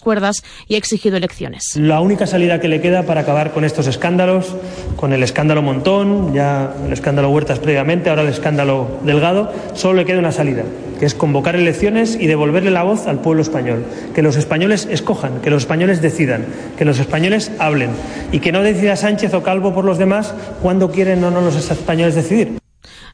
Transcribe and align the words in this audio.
cuerdas 0.00 0.42
y 0.66 0.74
ha 0.74 0.78
exigido 0.78 1.16
elecciones. 1.16 1.76
La 1.76 2.00
única 2.00 2.26
salida 2.26 2.60
que 2.60 2.68
le 2.68 2.80
queda 2.80 3.04
para 3.04 3.22
acabar 3.22 3.52
con 3.52 3.64
estos 3.64 3.86
escándalos, 3.86 4.56
con 4.96 5.12
el 5.12 5.22
escándalo 5.22 5.62
Montón, 5.62 6.34
ya 6.34 6.74
el 6.84 6.92
escándalo 6.92 7.30
Huertas 7.30 7.58
previamente, 7.58 8.10
ahora 8.10 8.22
el 8.22 8.28
escándalo 8.28 9.00
Delgado, 9.04 9.52
solo 9.74 9.94
le 9.94 10.04
queda 10.04 10.18
una 10.18 10.32
salida, 10.32 10.64
que 10.98 11.06
es 11.06 11.14
convocar 11.14 11.56
elecciones 11.56 12.16
y 12.18 12.26
devolverle 12.26 12.70
la 12.70 12.82
voz 12.82 13.06
al 13.06 13.20
pueblo 13.20 13.42
español. 13.42 13.84
Que 14.14 14.22
los 14.22 14.36
españoles 14.36 14.88
escojan, 14.90 15.40
que 15.40 15.50
los 15.50 15.62
españoles 15.62 16.02
decidan, 16.02 16.46
que 16.76 16.84
los 16.84 16.98
españoles 16.98 17.52
hablen 17.58 17.90
y 18.32 18.40
que 18.40 18.52
no 18.52 18.62
decida 18.62 18.96
Sánchez 18.96 19.34
o 19.34 19.42
Calvo 19.42 19.74
por 19.74 19.84
los 19.84 19.98
demás 19.98 20.34
cuándo 20.62 20.90
quieren 20.90 21.22
o 21.24 21.30
no 21.30 21.40
los 21.40 21.70
españoles 21.70 22.14
decidir. 22.14 22.60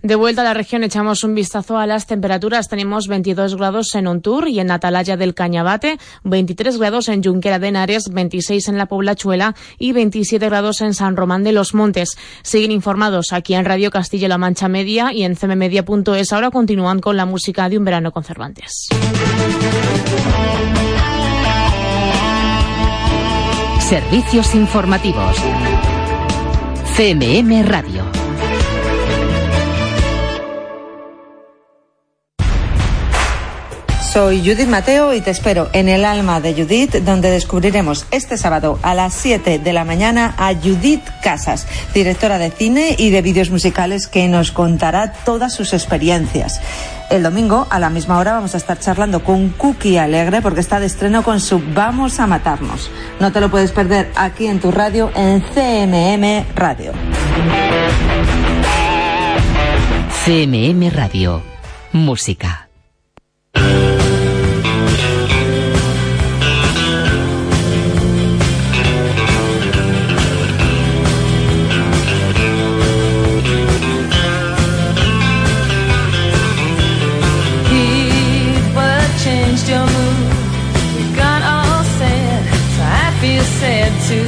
De 0.02 0.14
vuelta 0.14 0.42
a 0.42 0.44
la 0.44 0.54
región 0.54 0.84
echamos 0.84 1.24
un 1.24 1.34
vistazo 1.34 1.78
a 1.78 1.86
las 1.86 2.06
temperaturas. 2.06 2.68
Tenemos 2.68 3.08
22 3.08 3.56
grados 3.56 3.94
en 3.94 4.06
Ontur 4.06 4.48
y 4.48 4.60
en 4.60 4.70
Atalaya 4.70 5.16
del 5.16 5.34
Cañabate, 5.34 5.98
23 6.24 6.78
grados 6.78 7.08
en 7.08 7.22
Junquera 7.22 7.58
de 7.58 7.68
Henares, 7.68 8.08
26 8.10 8.68
en 8.68 8.78
La 8.78 8.86
Poblachuela 8.86 9.54
y 9.78 9.92
27 9.92 10.46
grados 10.46 10.80
en 10.80 10.94
San 10.94 11.16
Román 11.16 11.44
de 11.44 11.52
los 11.52 11.74
Montes. 11.74 12.16
Siguen 12.42 12.70
informados 12.70 13.32
aquí 13.32 13.54
en 13.54 13.64
Radio 13.64 13.90
Castilla-La 13.90 14.38
Mancha 14.38 14.68
Media 14.68 15.12
y 15.12 15.24
en 15.24 15.34
cmmedia.es. 15.34 16.32
Ahora 16.32 16.50
continúan 16.50 17.00
con 17.00 17.16
la 17.16 17.26
música 17.26 17.68
de 17.68 17.78
un 17.78 17.84
verano 17.84 18.12
con 18.12 18.24
Cervantes. 18.24 18.88
Servicios 23.80 24.54
informativos. 24.56 25.36
CMM 26.96 27.62
Radio. 27.64 28.25
Soy 34.16 34.38
Judith 34.38 34.66
Mateo 34.66 35.12
y 35.12 35.20
te 35.20 35.30
espero 35.30 35.68
en 35.74 35.90
el 35.90 36.02
alma 36.02 36.40
de 36.40 36.54
Judith, 36.54 36.94
donde 37.04 37.28
descubriremos 37.28 38.06
este 38.10 38.38
sábado 38.38 38.78
a 38.80 38.94
las 38.94 39.12
7 39.12 39.58
de 39.58 39.72
la 39.74 39.84
mañana 39.84 40.34
a 40.38 40.54
Judith 40.54 41.02
Casas, 41.22 41.66
directora 41.92 42.38
de 42.38 42.50
cine 42.50 42.96
y 42.96 43.10
de 43.10 43.20
vídeos 43.20 43.50
musicales, 43.50 44.06
que 44.06 44.26
nos 44.26 44.52
contará 44.52 45.12
todas 45.12 45.52
sus 45.52 45.74
experiencias. 45.74 46.62
El 47.10 47.24
domingo, 47.24 47.66
a 47.68 47.78
la 47.78 47.90
misma 47.90 48.16
hora, 48.16 48.32
vamos 48.32 48.54
a 48.54 48.56
estar 48.56 48.78
charlando 48.78 49.22
con 49.22 49.50
Cookie 49.50 49.98
Alegre 49.98 50.40
porque 50.40 50.60
está 50.60 50.80
de 50.80 50.86
estreno 50.86 51.22
con 51.22 51.38
su 51.38 51.62
Vamos 51.74 52.18
a 52.18 52.26
Matarnos. 52.26 52.90
No 53.20 53.32
te 53.32 53.42
lo 53.42 53.50
puedes 53.50 53.72
perder 53.72 54.10
aquí 54.16 54.46
en 54.46 54.60
tu 54.60 54.70
radio, 54.70 55.10
en 55.14 55.42
CMM 55.42 56.56
Radio. 56.56 56.92
CMM 60.24 60.88
Radio. 60.90 61.42
Música. 61.92 62.65
You 83.26 83.42
said 83.42 83.92
to. 84.08 84.18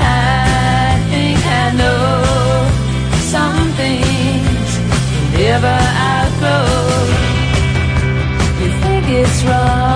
I 0.00 0.98
think 1.10 1.38
I 1.62 1.66
know 1.80 2.70
some 3.32 3.68
things 3.82 4.70
never 5.36 5.76
outgrow. 6.10 6.64
You 8.60 8.70
think 8.80 9.04
it's 9.10 9.44
wrong. 9.44 9.95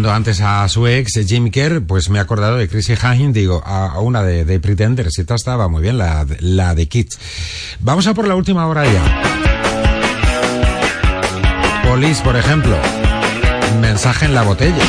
Poniendo 0.00 0.16
antes 0.16 0.40
a 0.40 0.66
su 0.68 0.86
ex, 0.86 1.12
Jim 1.26 1.50
Kerr, 1.50 1.82
pues 1.82 2.08
me 2.08 2.18
he 2.18 2.22
acordado 2.22 2.56
de 2.56 2.68
Chrissy 2.68 2.94
Hine, 2.94 3.34
digo, 3.34 3.62
a, 3.66 4.00
una 4.00 4.22
de, 4.22 4.46
de 4.46 4.58
Pretenders, 4.58 5.18
esta 5.18 5.34
estaba 5.34 5.68
muy 5.68 5.82
bien, 5.82 5.98
la, 5.98 6.24
la 6.38 6.74
de 6.74 6.88
Kids. 6.88 7.18
Vamos 7.80 8.06
a 8.06 8.14
por 8.14 8.26
la 8.26 8.34
última 8.34 8.66
hora 8.66 8.84
ya. 8.84 9.22
Police, 11.86 12.22
por 12.22 12.34
ejemplo. 12.36 12.78
Mensaje 13.82 14.24
en 14.24 14.34
la 14.34 14.42
botella. 14.42 14.84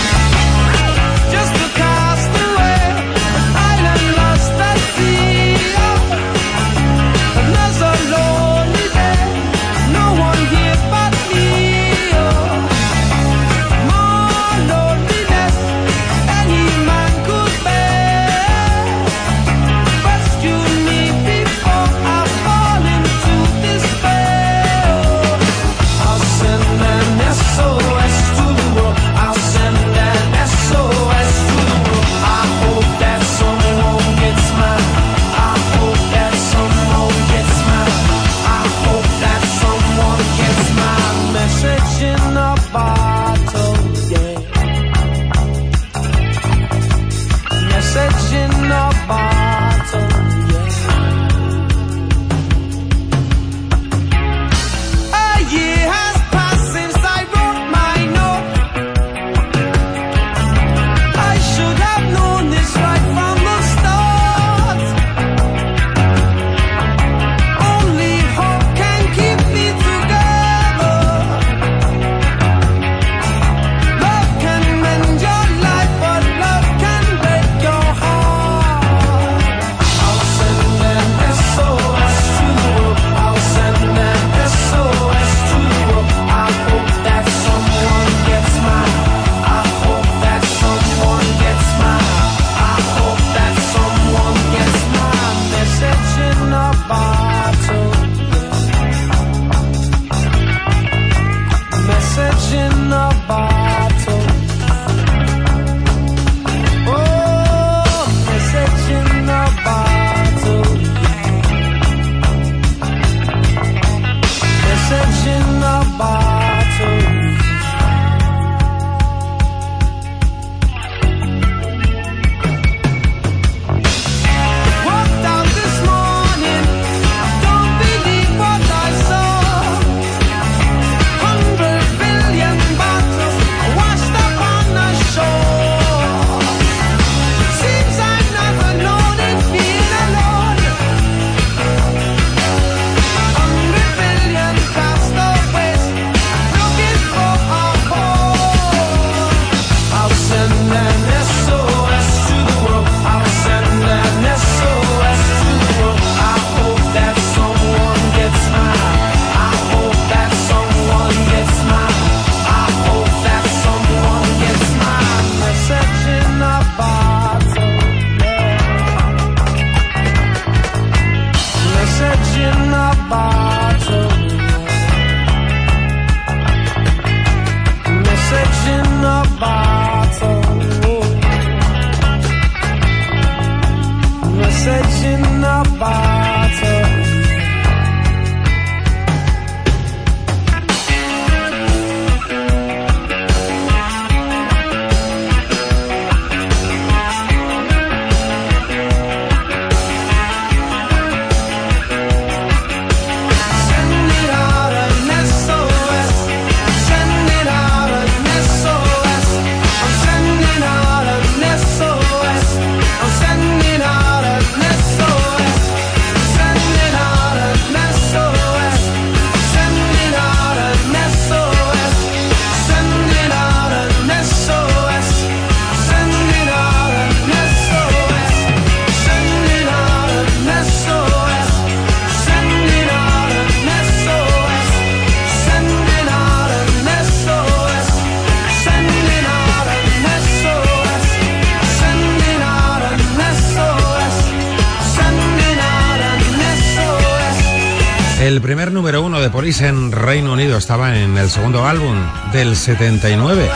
El 248.22 248.40
primer 248.40 248.72
número 248.72 249.01
uno 249.01 249.20
de 249.20 249.32
Police 249.32 249.68
en 249.68 249.92
Reino 249.92 250.34
Unido 250.34 250.56
estaba 250.56 250.96
en 250.96 251.18
el 251.18 251.28
segundo 251.32 251.66
álbum 251.66 251.98
del 252.32 252.56
79, 252.56 253.50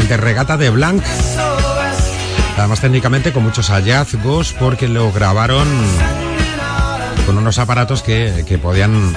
el 0.00 0.08
de 0.08 0.16
Regata 0.16 0.56
de 0.56 0.68
Blanc. 0.68 1.00
Además 2.58 2.80
técnicamente 2.80 3.32
con 3.32 3.44
muchos 3.44 3.70
hallazgos 3.70 4.52
porque 4.54 4.88
lo 4.88 5.12
grabaron 5.12 5.68
con 7.24 7.38
unos 7.38 7.60
aparatos 7.60 8.02
que, 8.02 8.44
que 8.48 8.58
podían 8.58 9.14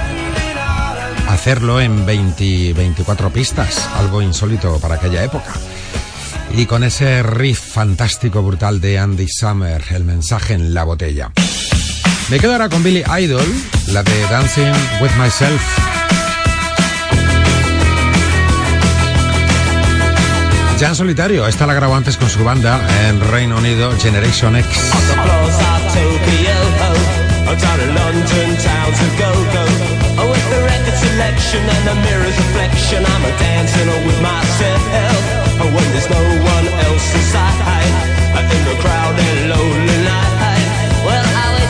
hacerlo 1.28 1.82
en 1.82 2.06
20, 2.06 2.74
24 2.74 3.32
pistas, 3.32 3.90
algo 3.96 4.22
insólito 4.22 4.80
para 4.80 4.96
aquella 4.96 5.24
época. 5.24 5.54
Y 6.56 6.68
con 6.68 6.84
ese 6.84 7.24
riff 7.24 7.60
fantástico, 7.60 8.44
brutal 8.44 8.80
de 8.80 9.00
Andy 9.00 9.28
Summer, 9.28 9.84
el 9.90 10.04
mensaje 10.04 10.54
en 10.54 10.76
la 10.76 10.84
botella. 10.84 11.32
Me 12.30 12.40
quedo 12.40 12.54
ahora 12.54 12.70
con 12.70 12.84
Billy 12.84 13.04
Idol, 13.20 13.46
la 13.88 14.02
de 14.04 14.22
Dancing 14.30 14.72
with 15.02 15.12
Myself. 15.20 15.62
Ya 20.80 20.90
en 20.90 20.96
solitario, 20.96 21.48
esta 21.48 21.66
la 21.68 21.74
grabó 21.74 21.96
antes 21.96 22.18
con 22.18 22.30
su 22.30 22.44
banda 22.44 22.82
en 23.08 23.22
Reino 23.32 23.58
Unido, 23.58 23.92
Generation 24.00 24.56
X. 24.56 24.68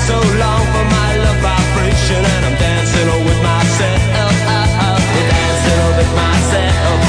so 0.03 0.19
long 0.19 0.63
for 0.75 0.83
my 0.91 1.11
love 1.23 1.39
vibration 1.39 2.19
and 2.19 2.41
I'm 2.43 2.55
dancing 2.59 3.07
with 3.23 3.39
myself. 3.39 4.35
Dancing 5.31 5.79
with 5.95 6.11
myself. 6.11 6.99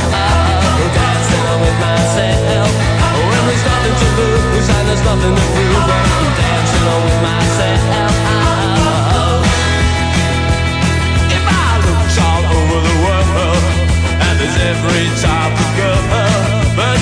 Dancing 0.95 1.47
with 1.59 1.79
myself. 1.83 2.71
Oh, 2.71 3.19
when 3.31 3.43
there's 3.51 3.65
nothing 3.67 3.97
to 3.99 4.09
lose 4.15 4.69
and 4.71 4.85
there's 4.87 5.03
nothing 5.11 5.35
to 5.35 5.45
prove, 5.55 5.91
I'm 5.91 6.31
dancing 6.39 6.87
with 7.03 7.19
myself. 7.19 8.15
If 11.35 11.45
I 11.51 11.71
looked 11.83 12.17
all 12.29 12.45
over 12.47 12.79
the 12.79 12.97
world 13.03 13.63
and 14.23 14.35
there's 14.39 14.59
every 14.71 15.07
type 15.19 15.51
of 15.51 15.71
girl, 15.83 16.03
but 16.79 16.95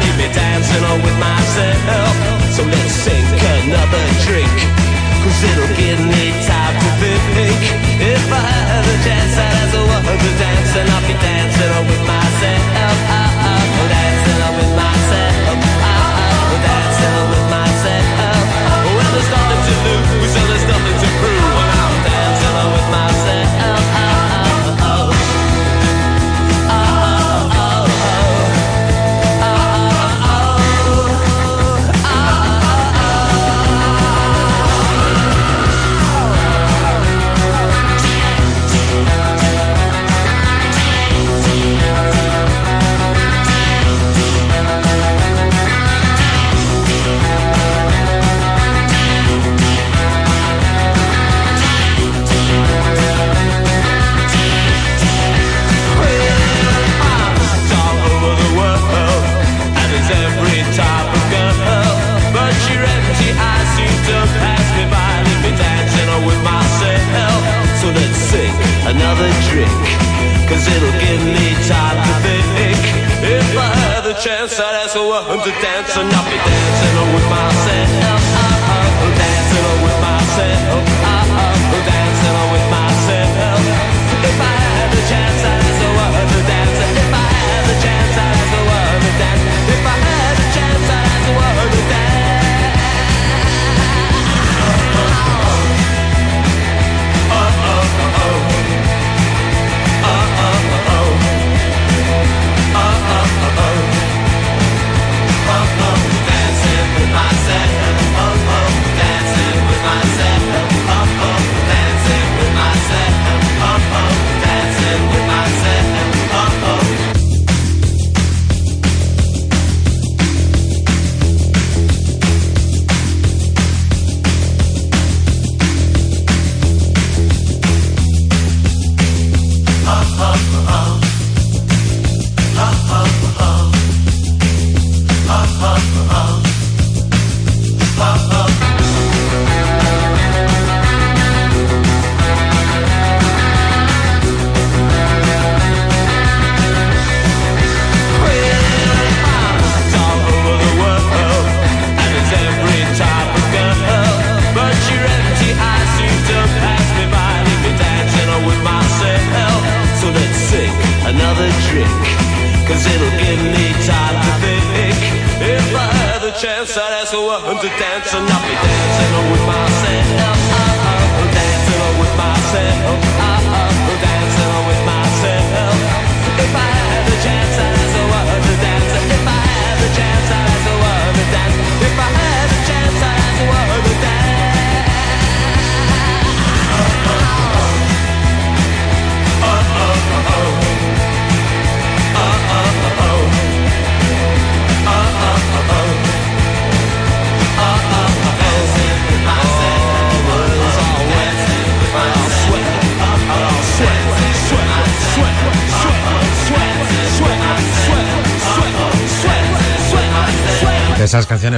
leave 0.00 0.16
me 0.16 0.28
dancing 0.32 0.84
with 1.04 1.18
myself. 1.20 2.37
So 2.58 2.64
let's 2.64 2.92
sink 2.92 3.24
another 3.62 4.04
drink. 4.26 4.50
Cause 5.22 5.44
it'll 5.46 5.76
give 5.78 6.00
me 6.10 6.34
time 6.42 6.74
to 6.74 6.90
think. 7.38 7.60
If 8.02 8.32
I 8.32 8.50
had 8.66 8.82
a 8.82 8.96
chance 9.06 9.38
I'd 9.38 9.67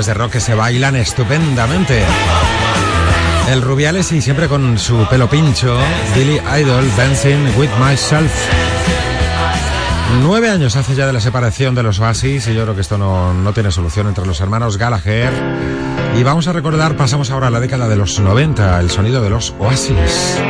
canciones 0.00 0.06
de 0.06 0.14
rock 0.14 0.32
que 0.32 0.40
se 0.40 0.54
bailan 0.54 0.96
estupendamente. 0.96 2.02
El 3.50 3.60
Rubiales 3.60 4.10
y 4.12 4.22
siempre 4.22 4.48
con 4.48 4.78
su 4.78 5.06
pelo 5.08 5.28
pincho, 5.28 5.76
Billy 6.14 6.40
Idol, 6.58 6.88
Dancing 6.96 7.58
with 7.58 7.68
Myself. 7.78 8.32
Nueve 10.22 10.48
años 10.48 10.76
hace 10.76 10.94
ya 10.94 11.06
de 11.06 11.12
la 11.12 11.20
separación 11.20 11.74
de 11.74 11.82
los 11.82 11.98
Oasis 12.00 12.46
y 12.48 12.54
yo 12.54 12.62
creo 12.62 12.74
que 12.74 12.80
esto 12.80 12.96
no, 12.96 13.34
no 13.34 13.52
tiene 13.52 13.70
solución 13.70 14.06
entre 14.06 14.24
los 14.24 14.40
hermanos 14.40 14.78
Gallagher. 14.78 15.32
Y 16.18 16.22
vamos 16.22 16.46
a 16.48 16.52
recordar, 16.52 16.96
pasamos 16.96 17.30
ahora 17.30 17.48
a 17.48 17.50
la 17.50 17.60
década 17.60 17.88
de 17.88 17.96
los 17.96 18.18
90, 18.20 18.80
el 18.80 18.90
sonido 18.90 19.20
de 19.20 19.30
los 19.30 19.54
Oasis. 19.58 20.40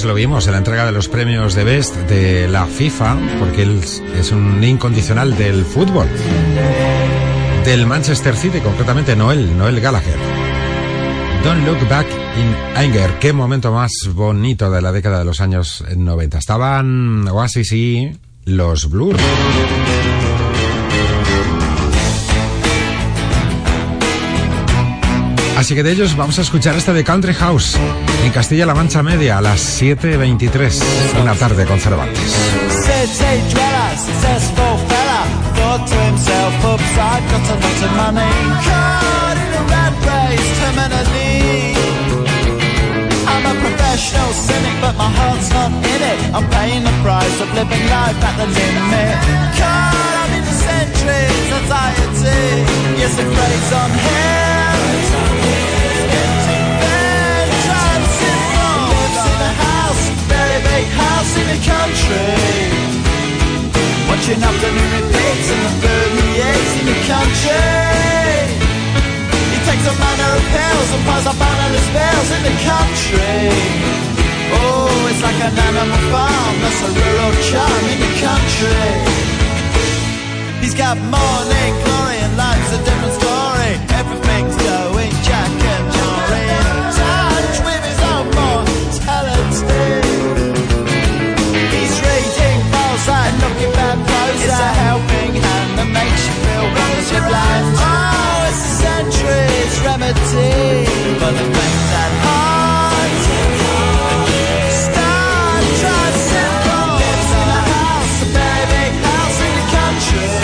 Lo 0.00 0.14
vimos 0.14 0.46
en 0.46 0.52
la 0.52 0.58
entrega 0.58 0.86
de 0.86 0.92
los 0.92 1.06
premios 1.06 1.54
de 1.54 1.64
Best 1.64 1.94
de 2.08 2.48
la 2.48 2.64
FIFA, 2.64 3.18
porque 3.38 3.62
él 3.62 3.78
es 4.18 4.32
un 4.32 4.64
incondicional 4.64 5.36
del 5.36 5.66
fútbol. 5.66 6.08
Del 7.66 7.86
Manchester 7.86 8.34
City, 8.34 8.60
concretamente 8.60 9.14
Noel, 9.14 9.56
Noel 9.56 9.80
Gallagher. 9.80 10.16
Don't 11.44 11.66
Look 11.66 11.86
Back 11.90 12.06
in 12.38 12.56
Anger. 12.74 13.18
Qué 13.20 13.34
momento 13.34 13.70
más 13.70 13.92
bonito 14.14 14.70
de 14.70 14.80
la 14.80 14.92
década 14.92 15.18
de 15.18 15.26
los 15.26 15.42
años 15.42 15.84
90. 15.94 16.38
Estaban 16.38 17.28
Oasis 17.28 17.70
y 17.72 18.18
los 18.46 18.88
Blues. 18.88 19.20
Así 25.56 25.74
que 25.74 25.82
de 25.82 25.92
ellos 25.92 26.16
vamos 26.16 26.38
a 26.38 26.42
escuchar 26.42 26.76
este 26.76 26.92
de 26.92 27.04
Country 27.04 27.34
House 27.34 27.78
en 28.24 28.32
Castilla-La 28.32 28.74
Mancha 28.74 29.02
Media 29.02 29.38
a 29.38 29.40
las 29.40 29.80
7.23, 29.80 31.20
una 31.20 31.34
tarde 31.34 31.66
con 31.66 31.78
Cervantes. 31.78 32.36
Professional 43.92 44.32
cynic, 44.32 44.80
but 44.80 44.96
my 44.96 45.04
heart's 45.04 45.50
not 45.50 45.70
in 45.70 46.02
it. 46.02 46.34
I'm 46.34 46.48
paying 46.48 46.82
the 46.82 46.90
price 47.04 47.40
of 47.42 47.48
living 47.52 47.84
life 47.92 48.16
at 48.24 48.34
the 48.40 48.46
limit. 48.46 49.14
Caught 49.60 50.16
up 50.16 50.30
in 50.32 50.42
the 50.48 50.56
centuries, 50.64 51.52
anxiety. 51.60 52.42
Yes, 52.98 53.18
it 53.20 53.28
plays 53.36 53.72
on 53.72 53.90
him. 53.90 55.31
House 60.96 61.32
in 61.40 61.46
the 61.52 61.60
country. 61.64 62.92
Watching 64.08 64.40
afternoon 64.42 64.90
repeats 64.98 65.48
and 65.54 65.62
the 65.66 65.72
38s 65.82 66.72
in 66.80 66.86
the 66.92 66.98
country. 67.08 68.62
He 69.52 69.58
takes 69.68 69.84
a 69.88 69.94
manner 69.96 70.30
of 70.36 70.44
pills 70.52 70.88
and 70.94 71.02
piles 71.08 71.26
up 71.30 71.40
analyst 71.40 71.90
bills 71.96 72.28
in 72.36 72.42
the 72.48 72.56
country. 72.68 73.40
Oh, 74.52 75.08
it's 75.10 75.22
like 75.22 75.40
an 75.40 75.56
animal 75.56 76.02
farm, 76.12 76.54
that's 76.60 76.80
a 76.84 76.90
rural 76.92 77.32
charm 77.48 77.84
in 77.92 77.98
the 78.04 78.12
country. 78.20 79.32
He's 80.62 80.74
got 80.74 80.96
morning 81.10 81.72
glory 81.82 82.18
and 82.22 82.36
life's 82.36 82.72
a 82.76 82.80
different 82.84 83.14
story. 83.18 83.72
Everything's 83.98 84.56
going 84.56 84.81
It's 94.52 94.60
a 94.60 94.68
helping 94.84 95.32
hand 95.32 95.80
that 95.80 95.88
makes 95.88 96.28
you 96.28 96.34
feel 96.44 96.68
you're 97.08 97.24
blind. 97.24 97.72
Oh, 97.72 98.52
it's 98.52 98.60
a 98.60 98.72
century's 98.84 99.80
remedy 99.80 100.84
for 101.16 101.32
the 101.32 101.46
things 101.56 101.84
that 101.88 102.12
haunt. 102.20 103.16
Start 104.76 105.64
trying 105.80 106.18
simple. 106.20 106.84
Lives 107.00 107.32
in 107.32 107.48
a 107.48 107.62
house, 107.64 108.16
a 108.20 108.28
big 108.28 108.92
house 109.08 109.40
in 109.40 109.52
the 109.56 109.66
country. 109.72 110.36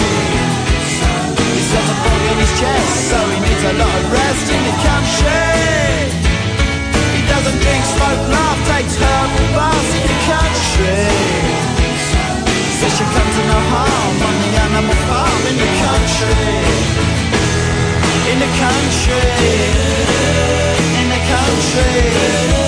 He's 1.52 1.68
got 1.68 1.84
a 1.84 1.96
bug 2.00 2.22
in 2.32 2.36
his 2.48 2.52
chest, 2.56 3.12
so 3.12 3.18
he 3.28 3.36
needs 3.44 3.60
a 3.60 3.76
lot 3.76 3.92
of 3.92 4.08
rest 4.08 4.46
in 4.48 4.62
the 4.72 4.76
country. 4.88 6.16
He 7.12 7.28
doesn't 7.28 7.60
drink, 7.60 7.84
smoke, 7.92 8.24
laugh, 8.32 8.47
animal 14.78 14.94
farm 15.06 15.46
in 15.50 15.56
the 15.56 15.70
country. 15.82 16.34
In 18.30 18.38
the 18.38 18.50
country. 18.62 19.22
In 21.00 21.08
the 21.14 21.20
country. 21.32 22.67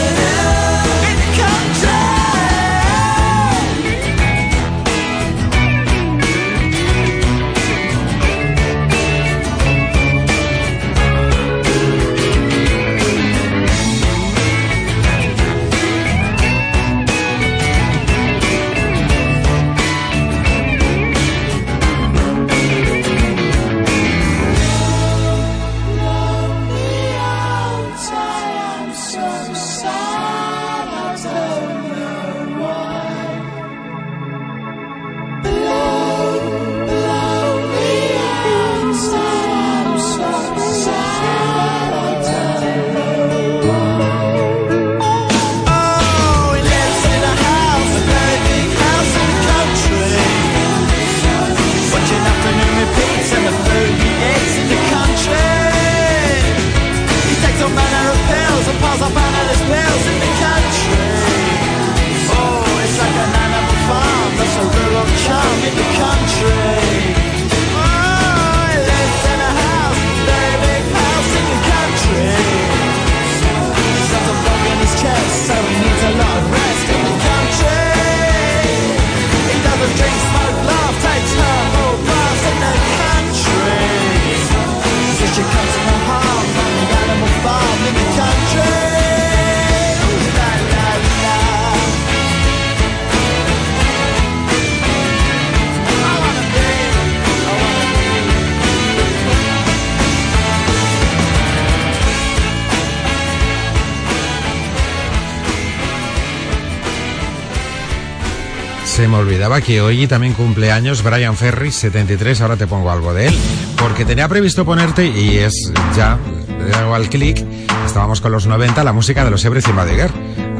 Se 109.00 109.08
me 109.08 109.16
olvidaba 109.16 109.62
que 109.62 109.80
hoy 109.80 110.06
también 110.06 110.34
cumple 110.34 110.70
años 110.70 111.02
Brian 111.02 111.34
Ferry, 111.34 111.72
73, 111.72 112.38
ahora 112.42 112.58
te 112.58 112.66
pongo 112.66 112.90
algo 112.90 113.14
de 113.14 113.28
él. 113.28 113.38
Porque 113.78 114.04
tenía 114.04 114.28
previsto 114.28 114.66
ponerte, 114.66 115.06
y 115.06 115.38
es 115.38 115.72
ya, 115.96 116.18
le 116.62 116.74
hago 116.74 116.94
al 116.94 117.08
clic, 117.08 117.42
estábamos 117.86 118.20
con 118.20 118.30
los 118.30 118.46
90, 118.46 118.84
la 118.84 118.92
música 118.92 119.24
de 119.24 119.30
los 119.30 119.42
Everything 119.42 119.72
Madiger. 119.72 120.10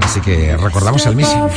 Así 0.00 0.22
que 0.22 0.56
recordamos 0.56 1.04
el 1.04 1.16
mismo. 1.16 1.50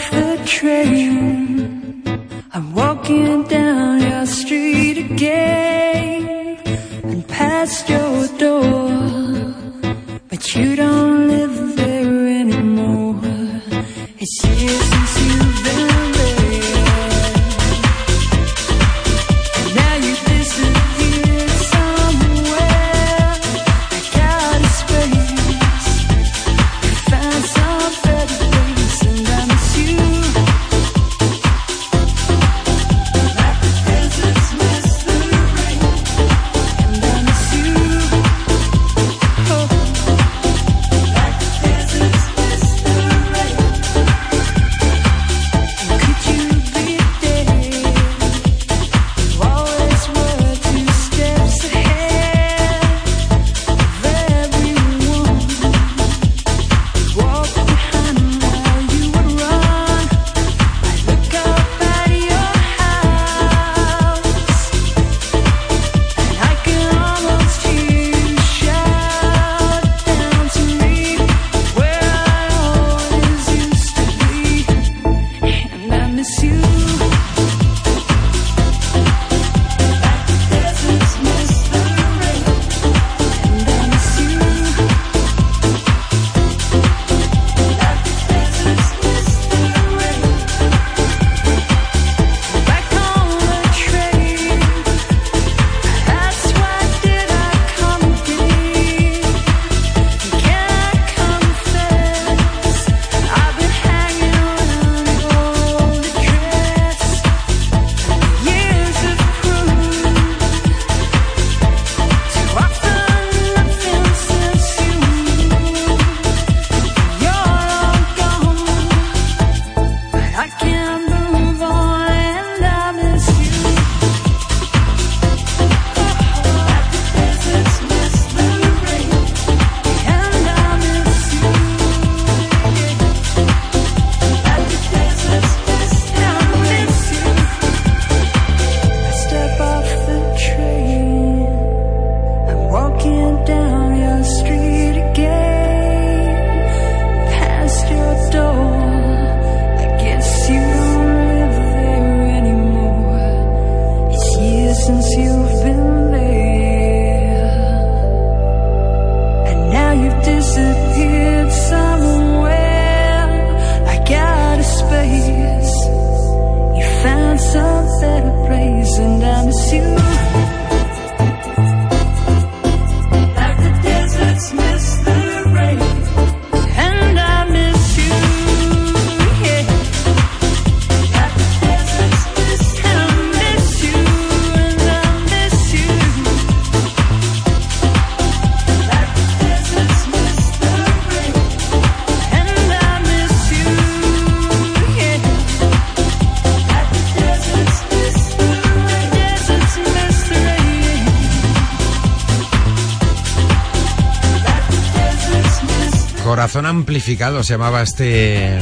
Corazón 206.54 206.70
Amplificado 206.70 207.44
se 207.44 207.54
llamaba 207.54 207.82
este 207.82 208.60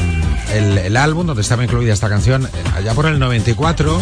el, 0.54 0.96
álbum 0.96 1.28
donde 1.28 1.42
estaba 1.42 1.66
incluida 1.66 1.92
esta 1.92 2.08
canción 2.08 2.48
allá 2.74 2.94
por 2.94 3.06
el 3.06 3.20
94. 3.20 4.00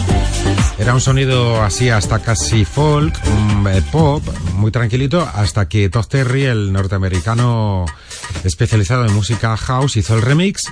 Era 0.78 0.93
un 0.93 1.02
sonido 1.02 1.63
así 1.63 1.89
hasta 1.89 2.19
casi 2.19 2.65
folk, 2.65 3.19
mm, 3.25 3.67
eh, 3.67 3.82
pop, 3.91 4.23
muy 4.54 4.69
tranquilito, 4.69 5.28
hasta 5.34 5.67
que 5.67 5.89
Todd 5.89 6.06
Terry, 6.06 6.43
el 6.43 6.71
norteamericano 6.71 7.88
especializado 8.43 9.08
en 9.08 9.13
música 9.15 9.58
house, 9.58 9.97
hizo 9.97 10.15
el 10.15 10.21
remix 10.21 10.71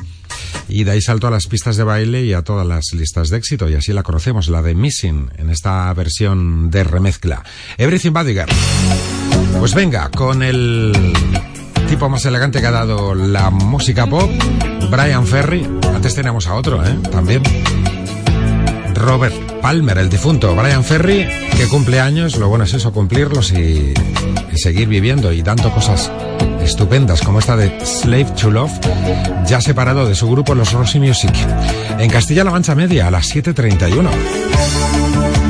y 0.69 0.83
de 0.83 0.91
ahí 0.91 1.01
saltó 1.01 1.25
a 1.25 1.31
las 1.31 1.47
pistas 1.47 1.75
de 1.75 1.85
baile 1.85 2.23
y 2.23 2.33
a 2.33 2.43
todas 2.43 2.67
las 2.67 2.93
listas 2.93 3.29
de 3.29 3.37
éxito 3.37 3.67
y 3.67 3.73
así 3.73 3.93
la 3.93 4.03
conocemos, 4.03 4.47
la 4.47 4.61
de 4.61 4.75
Missing, 4.75 5.31
en 5.39 5.49
esta 5.49 5.91
versión 5.95 6.69
de 6.69 6.83
remezcla. 6.83 7.43
Everything 7.79 8.11
Bodyguard. 8.11 8.51
Pues 9.59 9.73
venga, 9.73 10.11
con 10.11 10.43
el 10.43 10.93
tipo 11.87 12.09
más 12.09 12.25
elegante 12.25 12.59
que 12.59 12.67
ha 12.67 12.71
dado 12.71 13.15
la 13.15 13.49
música 13.49 14.07
pop, 14.07 14.29
Brian 14.89 15.25
Ferry. 15.25 15.67
Antes 15.95 16.15
teníamos 16.15 16.47
a 16.47 16.55
otro, 16.55 16.85
¿eh? 16.85 16.95
También. 17.11 17.41
Robert 18.93 19.33
Palmer, 19.61 19.97
el 19.97 20.09
difunto. 20.09 20.55
Brian 20.55 20.83
Ferry, 20.83 21.27
que 21.55 21.67
cumple 21.67 21.99
años. 21.99 22.37
Lo 22.37 22.49
bueno 22.49 22.65
es 22.65 22.73
eso, 22.73 22.91
cumplirlos 22.91 23.51
y, 23.53 23.93
seguir 24.55 24.87
viviendo 24.87 25.31
y 25.31 25.41
dando 25.41 25.71
cosas 25.71 26.11
estupendas 26.61 27.21
como 27.21 27.39
esta 27.39 27.55
de 27.55 27.85
Slave 27.85 28.31
to 28.39 28.51
Love, 28.51 28.71
ya 29.45 29.61
separado 29.61 30.07
de 30.07 30.15
su 30.15 30.29
grupo 30.29 30.55
Los 30.55 30.73
Rosy 30.73 30.99
Music. 30.99 31.33
En 31.99 32.09
Castilla-La 32.09 32.51
Mancha 32.51 32.75
Media, 32.75 33.07
a 33.07 33.11
las 33.11 33.33
7.31. 33.33 35.46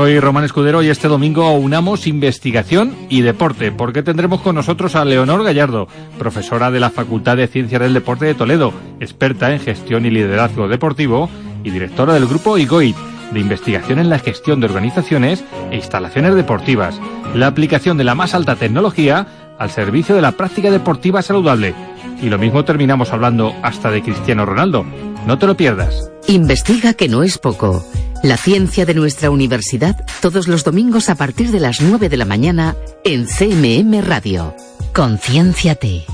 soy 0.00 0.18
Román 0.18 0.44
Escudero 0.44 0.82
y 0.82 0.88
este 0.88 1.08
domingo 1.08 1.52
unamos 1.52 2.06
investigación 2.06 2.96
y 3.10 3.20
deporte, 3.20 3.70
porque 3.70 4.02
tendremos 4.02 4.40
con 4.40 4.54
nosotros 4.54 4.96
a 4.96 5.04
Leonor 5.04 5.44
Gallardo, 5.44 5.88
profesora 6.18 6.70
de 6.70 6.80
la 6.80 6.88
Facultad 6.88 7.36
de 7.36 7.48
Ciencias 7.48 7.82
del 7.82 7.92
Deporte 7.92 8.24
de 8.24 8.32
Toledo, 8.32 8.72
experta 8.98 9.52
en 9.52 9.60
gestión 9.60 10.06
y 10.06 10.10
liderazgo 10.10 10.68
deportivo 10.68 11.28
y 11.64 11.70
directora 11.70 12.14
del 12.14 12.26
grupo 12.26 12.56
IGOIT. 12.56 12.96
de 13.32 13.40
investigación 13.40 13.98
en 13.98 14.08
la 14.08 14.18
gestión 14.18 14.60
de 14.60 14.68
organizaciones 14.68 15.44
e 15.70 15.76
instalaciones 15.76 16.34
deportivas, 16.34 16.98
la 17.34 17.48
aplicación 17.48 17.98
de 17.98 18.04
la 18.04 18.14
más 18.14 18.32
alta 18.32 18.56
tecnología 18.56 19.26
al 19.58 19.68
servicio 19.68 20.14
de 20.14 20.22
la 20.22 20.32
práctica 20.32 20.70
deportiva 20.70 21.20
saludable. 21.20 21.74
Y 22.22 22.30
lo 22.30 22.38
mismo 22.38 22.64
terminamos 22.64 23.12
hablando 23.12 23.54
hasta 23.62 23.90
de 23.90 24.02
Cristiano 24.02 24.46
Ronaldo. 24.46 24.86
No 25.26 25.38
te 25.38 25.46
lo 25.46 25.58
pierdas. 25.58 26.10
Investiga 26.26 26.94
que 26.94 27.06
no 27.06 27.22
es 27.22 27.36
poco. 27.36 27.84
La 28.22 28.36
ciencia 28.36 28.84
de 28.84 28.94
nuestra 28.94 29.30
universidad 29.30 30.04
todos 30.20 30.46
los 30.46 30.62
domingos 30.62 31.08
a 31.08 31.14
partir 31.14 31.50
de 31.50 31.60
las 31.60 31.80
9 31.80 32.10
de 32.10 32.16
la 32.18 32.26
mañana 32.26 32.76
en 33.02 33.26
CMM 33.26 34.02
Radio. 34.02 34.54
Concienciate. 34.94 36.04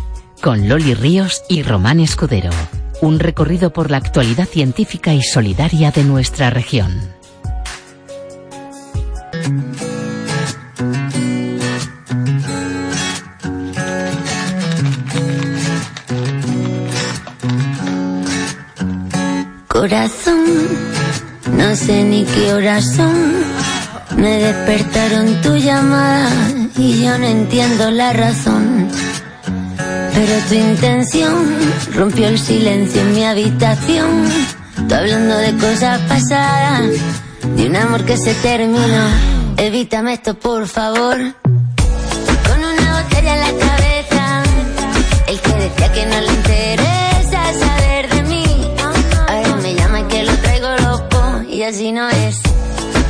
Con 0.40 0.68
Loli 0.68 0.94
Ríos 0.94 1.42
y 1.48 1.62
Román 1.62 1.98
Escudero. 1.98 2.50
Un 3.02 3.18
recorrido 3.18 3.72
por 3.72 3.90
la 3.90 3.96
actualidad 3.96 4.46
científica 4.46 5.14
y 5.14 5.22
solidaria 5.22 5.90
de 5.90 6.04
nuestra 6.04 6.50
región. 6.50 7.16
Corazón, 19.66 20.95
no 21.52 21.76
sé 21.76 22.02
ni 22.02 22.24
qué 22.24 22.54
horas 22.54 22.84
son. 22.96 23.44
Me 24.16 24.38
despertaron 24.38 25.40
tu 25.42 25.56
llamada 25.56 26.30
y 26.76 27.04
yo 27.04 27.18
no 27.18 27.26
entiendo 27.26 27.90
la 27.90 28.12
razón. 28.12 28.88
Pero 30.14 30.32
tu 30.48 30.54
intención 30.54 31.46
rompió 31.94 32.28
el 32.28 32.38
silencio 32.38 33.02
en 33.02 33.14
mi 33.14 33.24
habitación. 33.24 34.24
Tú 34.88 34.94
hablando 34.94 35.36
de 35.36 35.54
cosas 35.56 36.00
pasadas, 36.08 36.90
de 37.54 37.66
un 37.66 37.76
amor 37.76 38.04
que 38.04 38.16
se 38.16 38.34
terminó. 38.34 39.06
Evítame 39.56 40.14
esto, 40.14 40.34
por 40.38 40.66
favor. 40.66 41.16
Con 41.42 42.58
una 42.58 43.02
botella 43.02 43.34
en 43.34 43.40
la 43.40 43.66
cabeza, 43.66 44.42
el 45.28 45.40
que 45.40 45.52
decía 45.52 45.92
que 45.92 46.06
no 46.06 46.20
le 46.20 46.32
interesa 46.32 47.40
saber 47.60 47.95
así 51.66 51.90
no 51.90 52.08
es. 52.08 52.40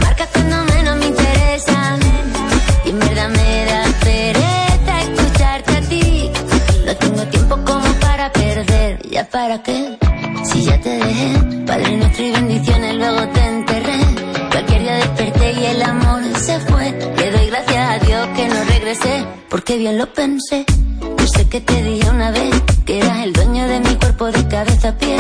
Marca 0.03 0.27
cuando 0.33 0.65
menos 0.65 0.97
me 0.97 1.07
interesa, 1.07 1.99
y 2.85 2.89
en 2.89 2.99
me 2.99 3.09
da 3.09 3.85
pereza 4.03 5.01
escucharte 5.03 5.77
a 5.77 5.81
ti. 5.83 6.31
No 6.87 6.97
tengo 6.97 7.23
tiempo 7.27 7.57
como 7.65 7.93
para 8.01 8.33
perder, 8.33 9.09
¿ya 9.11 9.29
para 9.29 9.63
qué? 9.63 9.99
Si 10.45 10.65
ya 10.65 10.81
te 10.81 10.91
dejé, 10.91 11.65
Padre 11.67 11.97
nuestro 11.99 12.25
y 12.25 12.31
bendiciones, 12.33 12.95
luego 12.95 13.29
te 13.29 13.41
enterré. 13.47 13.99
Cualquier 14.51 14.83
día 14.83 14.95
desperté 14.95 15.53
y 15.53 15.65
el 15.67 15.83
amor 15.83 16.23
se 16.39 16.61
fue. 16.61 16.93
Le 17.17 17.31
doy 17.31 17.47
gracias 17.49 17.91
a 17.91 17.99
Dios 18.07 18.29
que 18.37 18.49
no 18.49 18.65
regresé, 18.65 19.25
porque 19.51 19.77
bien 19.77 19.99
lo 19.99 20.07
pensé. 20.13 20.65
Yo 21.19 21.27
sé 21.27 21.49
que 21.49 21.61
te 21.61 21.83
dije 21.83 22.09
una 22.09 22.31
vez 22.31 22.55
que 22.87 22.99
eras 22.99 23.19
el 23.19 23.33
dueño 23.33 23.67
de 23.69 23.81
mi 23.81 23.95
cuerpo 23.97 24.31
de 24.31 24.49
cabeza 24.49 24.89
a 24.89 24.97
pie. 24.97 25.17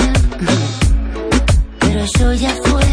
Pero 1.80 2.00
eso 2.00 2.32
ya 2.34 2.54
fue, 2.64 2.84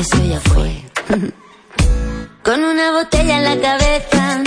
eso 0.00 0.16
ya 0.24 0.40
fue. 0.40 0.82
Con 2.42 2.64
una 2.64 2.90
botella 2.92 3.36
en 3.36 3.44
la 3.44 3.60
cabeza, 3.60 4.42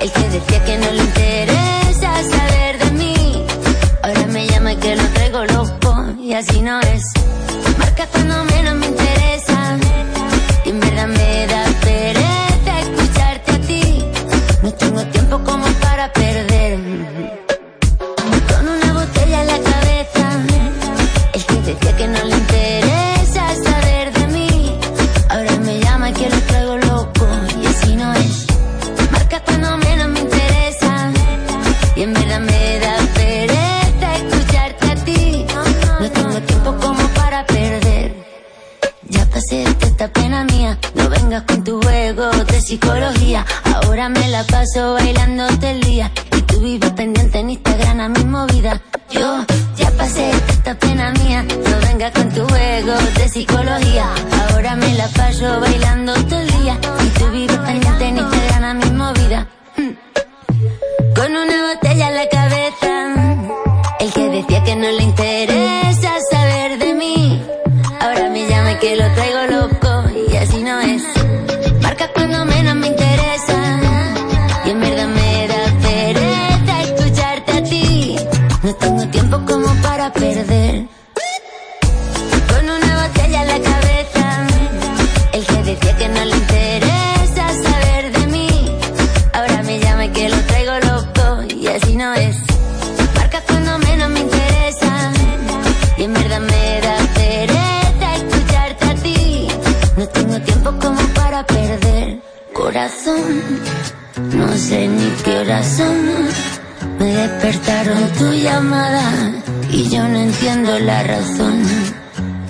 el 0.00 0.12
que 0.12 0.28
decía 0.28 0.64
que 0.64 0.78
no 0.78 0.90
le 0.92 1.02
interesa 1.02 2.10
saber 2.22 2.78
de 2.78 2.90
mí. 2.92 3.46
Ahora 4.02 4.26
me 4.28 4.46
llama 4.46 4.72
y 4.72 4.76
que 4.76 4.94
lo 4.94 5.02
traigo 5.08 5.44
loco, 5.46 5.96
y 6.20 6.32
así 6.34 6.62
no 6.62 6.78
es. 6.80 7.02
Marca 7.78 8.06
cuando 8.12 8.44
menos 8.44 8.74
me 8.76 8.86
interesa, 8.86 9.76
y 10.64 10.70
en 10.70 10.80
verdad 10.80 11.08
me 11.08 11.46
da 11.48 11.64
pereza 11.80 12.80
escucharte 12.80 13.52
a 13.52 13.60
ti. 13.62 14.04
No 14.62 14.72
tengo 14.74 15.02
tiempo 15.06 15.42
como 15.44 15.66
psicología. 42.80 43.44
Ahora 43.74 44.08
me 44.08 44.28
la 44.28 44.42
paso 44.44 44.94
bailando 44.94 45.46
todo 45.58 45.70
el 45.70 45.80
día 45.80 46.10
y 46.36 46.42
tú 46.42 46.60
vives 46.60 46.90
pendiente 46.92 47.38
en 47.38 47.50
Instagram 47.50 48.00
a 48.00 48.08
mi 48.08 48.24
movida. 48.24 48.80
Yo 49.10 49.44
ya 49.76 49.90
pasé 49.92 50.30
esta 50.48 50.74
pena 50.74 51.12
mía, 51.12 51.42
no 51.42 51.86
vengas 51.86 52.12
con 52.12 52.28
tu 52.30 52.46
juego 52.48 52.92
de 53.16 53.28
psicología. 53.28 54.06
Ahora 54.50 54.76
me 54.76 54.94
la 54.94 55.08
paso 55.08 55.60
bailando 55.60 56.14
todo 56.24 56.40
el 56.40 56.50
día 56.62 56.78
y 57.04 57.18
tú 57.18 57.30
vives 57.30 57.58
pendiente 57.58 58.04
en 58.06 58.18
Instagram 58.18 58.64
a 58.64 58.74
mi 58.74 58.89
para 80.00 80.12
perder. 80.14 80.86
Con 82.48 82.64
una 82.64 83.06
botella 83.06 83.42
en 83.42 83.48
la 83.48 83.60
cabeza, 83.70 84.46
el 85.34 85.46
que 85.46 85.62
decía 85.62 85.96
que 85.98 86.08
no 86.08 86.24
le 86.24 86.36
interesa 86.36 87.44
saber 87.62 88.10
de 88.10 88.26
mí. 88.28 88.78
Ahora 89.34 89.62
me 89.62 89.78
llama 89.78 90.06
y 90.06 90.08
que 90.08 90.30
lo 90.30 90.38
traigo 90.48 90.72
loco 90.90 91.54
y 91.54 91.66
así 91.66 91.96
no 91.96 92.14
es. 92.14 92.34
Marca 93.14 93.42
cuando 93.46 93.78
menos 93.78 94.08
me 94.08 94.20
interesa 94.20 95.12
y 95.98 96.04
en 96.04 96.14
verdad 96.14 96.40
me 96.40 96.80
da 96.80 96.96
pereza 97.20 98.14
escucharte 98.20 98.84
a 98.86 98.94
ti. 98.94 99.48
No 99.98 100.08
tengo 100.08 100.40
tiempo 100.40 100.70
como 100.80 101.02
para 101.08 101.44
perder. 101.44 102.20
Corazón, 102.54 103.42
no 104.32 104.48
sé 104.56 104.88
ni 104.88 105.10
qué 105.24 105.40
horas 105.40 105.66
son. 105.76 106.28
Me 106.98 107.06
despertaron 107.16 108.08
tu 108.18 108.32
llamada 108.32 109.40
y 109.72 109.88
yo 109.88 110.06
no 110.08 110.18
entiendo 110.18 110.78
la 110.78 111.02
razón. 111.02 111.62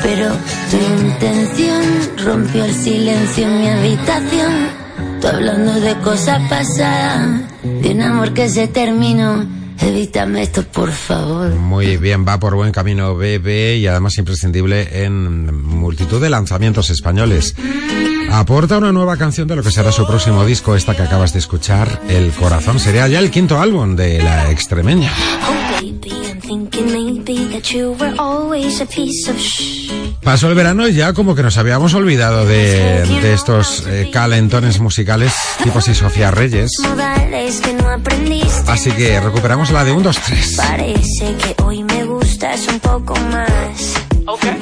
Pero 0.02 0.32
tu 0.70 0.76
intención 0.76 1.82
rompió 2.24 2.64
el 2.64 2.74
silencio 2.74 3.46
en 3.46 3.60
mi 3.60 3.68
habitación. 3.68 4.52
Tú 5.20 5.28
hablando 5.28 5.74
de 5.74 5.94
cosas 5.98 6.40
pasadas, 6.48 7.42
de 7.62 7.90
un 7.90 8.02
amor 8.02 8.32
que 8.32 8.48
se 8.48 8.68
terminó. 8.68 9.46
Evítame 9.78 10.42
esto, 10.42 10.62
por 10.62 10.90
favor. 10.90 11.50
Muy 11.54 11.96
bien, 11.96 12.26
va 12.26 12.38
por 12.38 12.54
buen 12.54 12.72
camino 12.72 13.14
BB 13.14 13.78
y 13.78 13.86
además 13.86 14.18
imprescindible 14.18 15.04
en 15.04 15.54
multitud 15.54 16.20
de 16.20 16.28
lanzamientos 16.28 16.90
españoles. 16.90 17.54
Aporta 18.30 18.78
una 18.78 18.92
nueva 18.92 19.16
canción 19.16 19.48
de 19.48 19.56
lo 19.56 19.62
que 19.62 19.70
será 19.70 19.90
su 19.90 20.06
próximo 20.06 20.44
disco, 20.44 20.76
esta 20.76 20.94
que 20.94 21.02
acabas 21.02 21.32
de 21.32 21.40
escuchar, 21.40 22.00
El 22.08 22.30
Corazón. 22.32 22.78
Sería 22.78 23.08
ya 23.08 23.18
el 23.18 23.30
quinto 23.30 23.60
álbum 23.60 23.96
de 23.96 24.22
la 24.22 24.50
extremeña. 24.50 25.10
Pasó 30.22 30.48
el 30.48 30.54
verano 30.54 30.88
y 30.88 30.94
ya 30.94 31.12
como 31.12 31.34
que 31.34 31.42
nos 31.42 31.56
habíamos 31.58 31.94
olvidado 31.94 32.44
de, 32.44 33.06
de 33.06 33.32
estos 33.32 33.86
eh, 33.86 34.10
calentones 34.12 34.80
musicales 34.80 35.32
tipo 35.62 35.78
así 35.78 35.94
Sofía 35.94 36.30
Reyes. 36.30 36.72
Así 38.66 38.90
que 38.92 39.20
recuperamos 39.20 39.70
la 39.70 39.84
de 39.84 39.92
1, 39.92 40.02
2, 40.02 40.18
3. 40.26 40.56
Parece 40.56 41.36
que 41.36 41.62
hoy 41.62 41.84
me 41.84 42.04
gustas 42.04 42.66
un 42.68 42.80
poco 42.80 43.14
más. 43.16 43.94
Hola, 44.26 44.58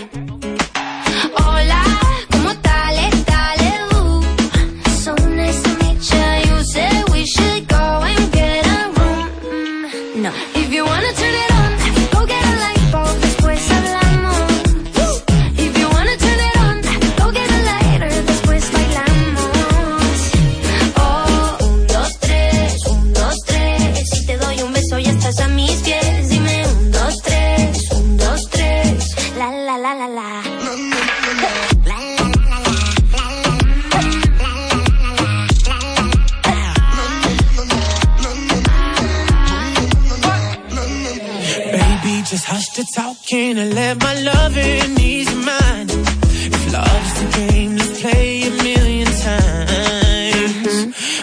Touch 42.49 42.73
the 42.77 42.85
talking 42.97 43.59
and 43.59 43.75
I 43.75 43.75
let 43.75 44.03
my 44.03 44.15
love 44.23 44.57
in 44.57 44.99
ease 44.99 45.31
your 45.31 45.45
mine? 45.45 45.87
If 45.91 46.73
love's 46.73 47.13
the 47.21 47.27
game, 47.37 47.77
let's 47.77 48.01
play 48.01 48.45
a 48.45 48.51
million 48.51 49.07
times. 49.07 50.65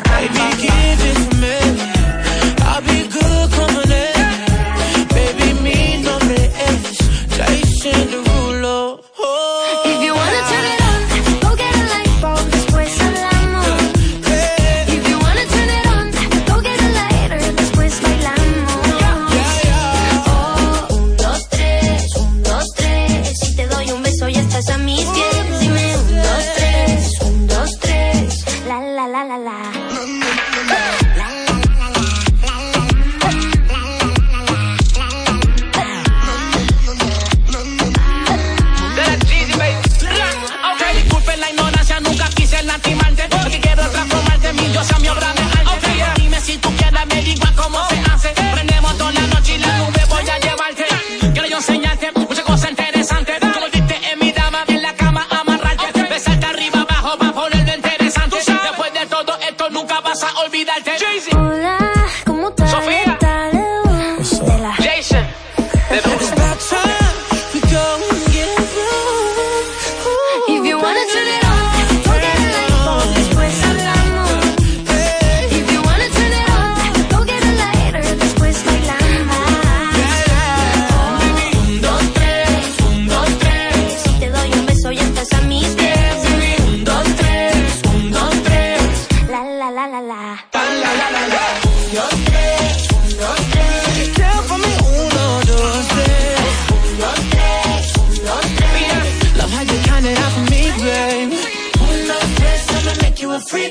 Baby, 0.04 0.62
give 0.62 0.85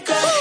Because 0.01 0.34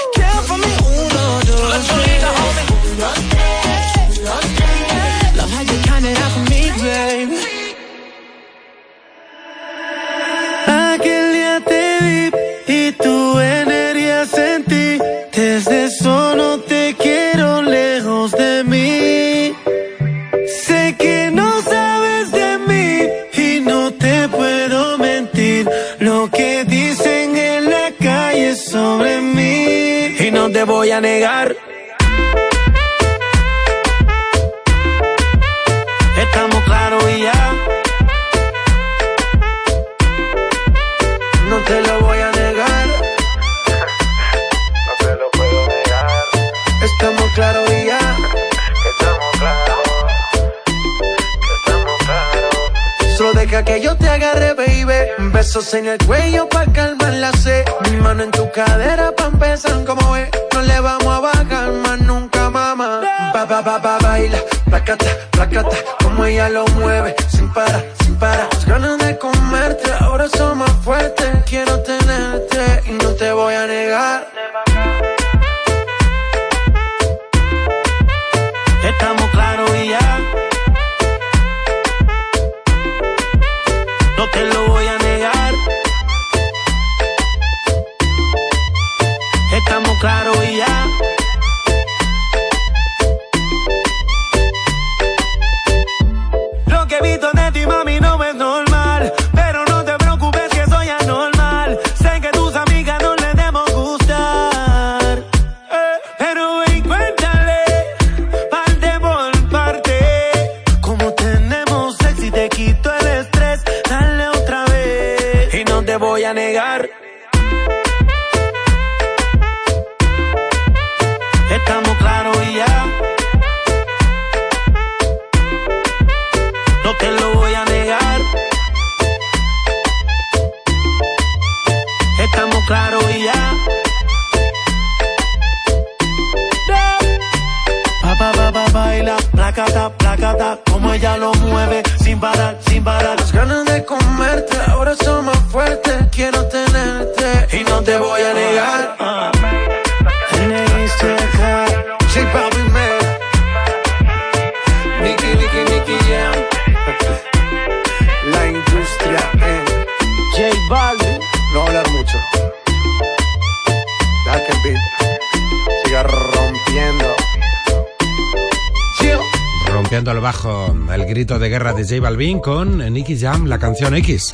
grito 171.14 171.38
de 171.38 171.48
guerra 171.48 171.72
de 171.72 171.84
J 171.84 172.00
Balvin 172.00 172.40
con 172.40 172.78
Nicky 172.92 173.16
Jam, 173.16 173.46
la 173.46 173.60
canción 173.60 173.94
X. 173.94 174.32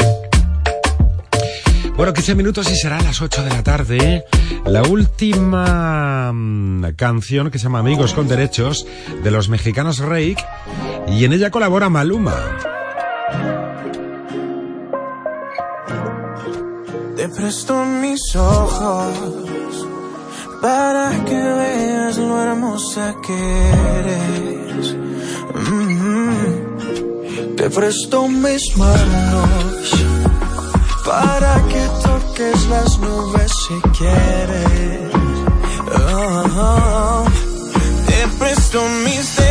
Bueno, 1.95 2.14
15 2.14 2.35
minutos 2.35 2.70
y 2.70 2.74
será 2.74 2.97
a 2.97 3.03
las 3.03 3.20
8 3.20 3.43
de 3.43 3.51
la 3.51 3.62
tarde. 3.62 4.24
La 4.64 4.83
última 4.85 6.33
mm, 6.33 6.95
canción 6.97 7.51
que 7.51 7.59
se 7.59 7.64
llama 7.64 7.81
Amigos 7.81 8.14
con 8.14 8.28
Derechos 8.28 8.87
de 9.22 9.31
los 9.31 9.51
mexicanos 9.51 9.99
Rake 9.99 10.43
y 11.07 11.22
en 11.26 11.35
ella 11.35 11.51
colabora 11.51 11.91
Maluma. 11.91 12.35
Te 17.14 17.28
presto 17.28 17.85
mis 17.85 18.35
ojos 18.35 19.87
para 20.62 21.11
que 21.26 21.37
veas 21.37 22.16
lo 22.16 22.43
hermosa 22.43 23.14
que 23.22 23.68
eres. 23.99 24.97
Mm-hmm. 25.53 26.19
Te 27.61 27.68
presto 27.68 28.26
mis 28.26 28.74
manos 28.74 29.90
para 31.04 31.62
que 31.68 31.86
toques 32.02 32.66
las 32.70 32.98
nubes 32.98 33.52
si 33.52 33.74
quieres. 33.98 35.11
Oh, 36.14 37.24
Te 38.06 38.28
presto 38.38 38.82
mis 39.04 39.36
dedos 39.36 39.49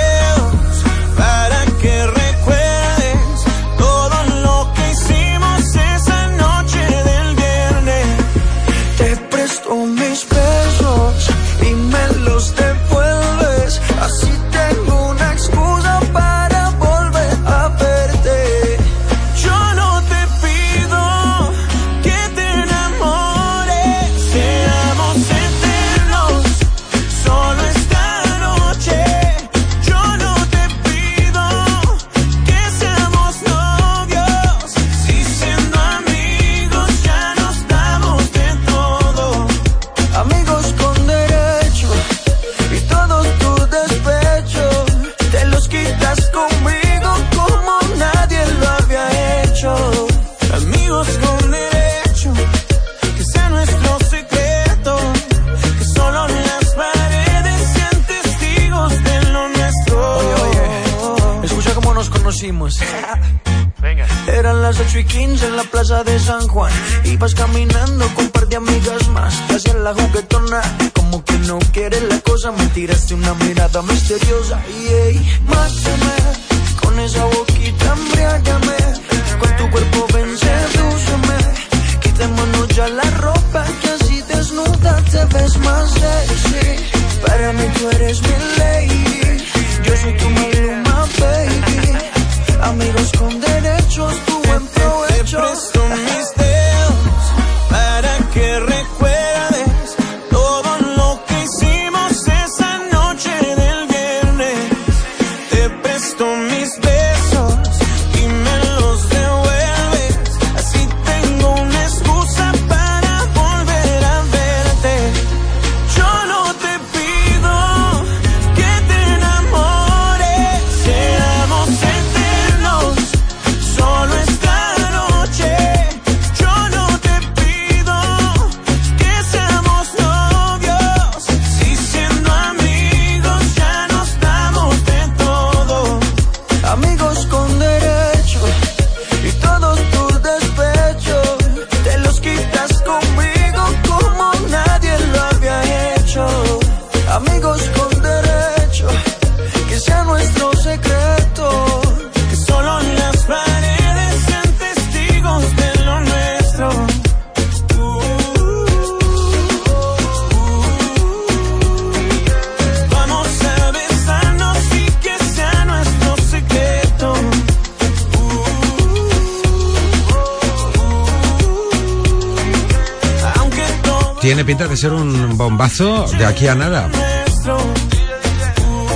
bombazo 175.59 176.05
de 176.17 176.25
aquí 176.25 176.47
a 176.47 176.55
nada. 176.55 176.87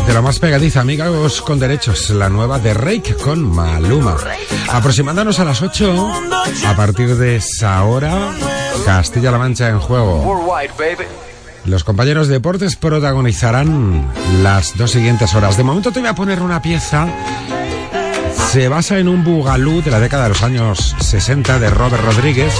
De 0.07 0.13
la 0.13 0.21
más 0.21 0.39
pegadiza, 0.39 0.79
amigos 0.79 1.41
con 1.41 1.59
derechos, 1.59 2.09
la 2.09 2.29
nueva 2.29 2.57
de 2.57 2.73
Rake 2.73 3.15
con 3.15 3.43
Maluma. 3.43 4.15
Aproximándonos 4.69 5.41
a 5.41 5.43
las 5.43 5.61
8, 5.61 6.11
a 6.65 6.75
partir 6.77 7.17
de 7.17 7.35
esa 7.35 7.83
hora, 7.83 8.31
Castilla-La 8.85 9.37
Mancha 9.37 9.67
en 9.67 9.79
juego. 9.79 10.23
Los 11.65 11.83
compañeros 11.83 12.29
de 12.29 12.35
deportes 12.35 12.77
protagonizarán 12.77 14.09
las 14.41 14.77
dos 14.77 14.91
siguientes 14.91 15.35
horas. 15.35 15.57
De 15.57 15.63
momento 15.63 15.91
te 15.91 15.99
voy 15.99 16.07
a 16.07 16.15
poner 16.15 16.41
una 16.41 16.61
pieza. 16.61 17.09
Se 18.53 18.69
basa 18.69 18.99
en 18.99 19.09
un 19.09 19.25
bugalú 19.25 19.81
de 19.81 19.91
la 19.91 19.99
década 19.99 20.23
de 20.23 20.29
los 20.29 20.43
años 20.43 20.95
60 21.01 21.59
de 21.59 21.69
Robert 21.69 22.05
Rodríguez. 22.05 22.53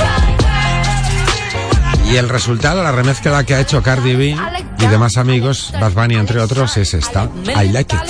Y 2.05 2.17
el 2.17 2.29
resultado, 2.29 2.83
la 2.83 2.91
remezcla 2.91 3.43
que 3.43 3.55
ha 3.55 3.59
hecho 3.59 3.81
Cardi 3.81 4.15
B 4.15 4.35
y 4.79 4.85
demás 4.87 5.17
amigos, 5.17 5.71
Bad 5.79 5.93
Bunny 5.93 6.15
entre 6.15 6.39
otros, 6.41 6.77
es 6.77 6.93
esta. 6.93 7.29
I 7.45 7.69
like 7.69 7.95
it. 7.95 8.01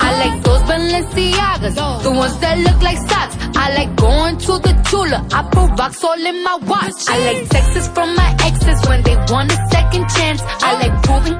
I 0.00 0.10
like 0.18 0.42
those 0.42 0.62
Balenciagas, 0.62 1.74
the 2.02 2.10
ones 2.10 2.38
that 2.40 2.58
look 2.58 2.82
like 2.82 2.98
socks. 2.98 3.36
I 3.56 3.74
like 3.74 3.94
going 3.96 4.38
to 4.38 4.58
the 4.58 4.72
Tula. 4.88 5.26
I 5.32 5.42
put 5.50 5.78
rocks 5.78 6.02
all 6.04 6.26
in 6.26 6.42
my 6.42 6.56
watch. 6.66 7.08
I 7.08 7.18
like 7.26 7.48
texts 7.48 7.88
from 7.88 8.14
my 8.16 8.34
exes 8.44 8.80
when 8.88 9.02
they 9.02 9.16
want 9.30 9.52
a 9.52 9.56
second 9.70 10.08
chance. 10.08 10.40
I 10.42 10.74
like 10.80 11.02
proving 11.02 11.34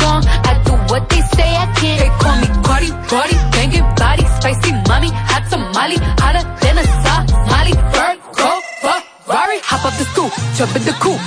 wrong. 0.00 0.24
I 0.26 0.62
do 0.64 0.72
what 0.92 1.08
they 1.10 1.20
say 1.36 1.56
I 1.56 1.66
can't. 1.76 2.00
They 2.00 2.10
call 2.22 2.36
me 2.40 2.46
Cardi, 2.64 2.90
Cardi, 3.10 3.36
banging 3.52 3.94
body, 3.96 4.24
spicy 4.40 4.72
mommy, 4.88 5.10
hot 5.12 5.44
tamale, 5.50 5.96
hotter 6.18 6.44
than 6.62 6.78
a 6.78 6.84
Somali. 7.02 7.72
Virgo, 7.92 8.50
Ferrari, 9.28 9.60
hop 9.60 9.84
up 9.84 9.92
the 10.00 10.08
stoop, 10.08 10.32
jump 10.56 10.72
in 10.72 10.88
the 10.88 10.96
coupe. 11.04 11.20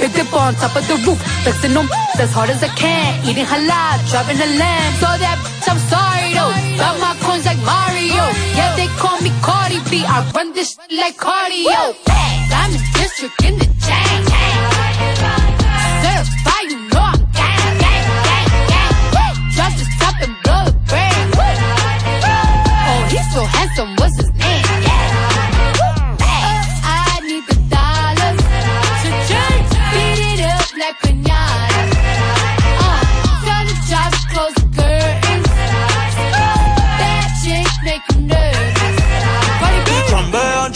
Big 0.00 0.08
dip 0.16 0.32
on 0.32 0.56
top 0.56 0.72
of 0.72 0.88
the 0.88 0.96
roof, 1.04 1.20
flexing 1.44 1.76
them 1.76 1.84
as 2.16 2.32
hard 2.32 2.48
as 2.48 2.64
I 2.64 2.72
can. 2.72 3.20
Eating 3.28 3.44
halal, 3.44 4.00
driving 4.08 4.40
a 4.40 4.48
lamb. 4.56 4.92
So 4.96 5.12
that 5.20 5.36
bitch, 5.36 5.68
I'm 5.68 5.76
sorry 5.92 6.32
though. 6.32 6.48
Got 6.80 6.96
my 6.96 7.12
coins 7.20 7.44
like 7.44 7.60
Mario. 7.60 8.24
Yeah, 8.56 8.72
they 8.80 8.88
call 8.96 9.20
me 9.20 9.28
Cardi 9.44 9.84
B. 9.92 10.00
I 10.00 10.24
run 10.32 10.56
this 10.56 10.80
like 10.96 11.20
cardio. 11.20 11.92
Diamond 12.48 12.80
district 12.96 13.36
in 13.44 13.60
the 13.60 13.68
chain. 13.84 14.24
Certified, 16.00 16.72
you 16.72 16.80
know 16.88 17.04
I'm 17.04 17.20
gang, 17.36 17.76
gang, 17.84 18.08
gang, 18.32 18.48
gang. 19.12 19.36
Drop 19.52 19.72
the 19.76 19.84
top 20.00 20.16
and 20.24 20.32
blow 20.40 20.72
the 20.72 20.74
brand. 20.88 21.36
Oh, 21.36 23.12
he's 23.12 23.28
so 23.28 23.44
handsome, 23.44 23.92
what's 24.00 24.16
his 24.16 24.32
name? 24.40 24.41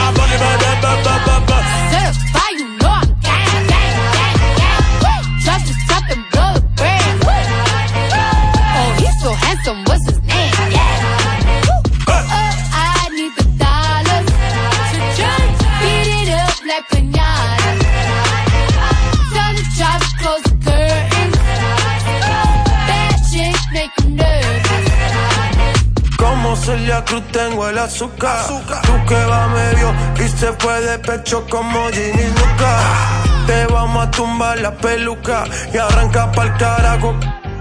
District 0.00 0.32
in 0.32 0.40
the 0.40 1.68
chain. 1.90 1.90
Certified, 1.90 2.58
you 2.58 2.69
Celia 26.70 27.04
Cruz 27.04 27.24
tengo 27.32 27.68
el 27.68 27.76
azúcar. 27.78 28.46
Tú 28.46 28.94
que 29.08 29.24
va 29.24 29.48
medio 29.48 29.92
y 30.24 30.28
se 30.28 30.52
fue 30.52 30.80
de 30.82 31.00
pecho 31.00 31.44
como 31.50 31.88
Ginny 31.88 32.28
Luca. 32.38 32.72
Te 33.44 33.66
vamos 33.66 34.06
a 34.06 34.10
tumbar 34.12 34.60
la 34.60 34.70
peluca 34.76 35.46
y 35.74 35.78
arranca 35.78 36.30
pa'l 36.30 36.56
carajo. 36.58 37.18